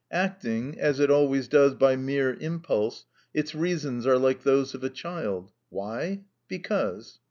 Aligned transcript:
Acting, 0.09 0.79
as 0.79 0.99
it 0.99 1.11
always 1.11 1.47
does, 1.47 1.75
by 1.75 1.95
mere 1.95 2.33
impulse, 2.41 3.05
its 3.35 3.53
reasons 3.53 4.07
are 4.07 4.17
like 4.17 4.41
those 4.41 4.73
of 4.73 4.83
a 4.83 4.89
child. 4.89 5.51
"Why?" 5.69 6.23
"Because." 6.47 7.19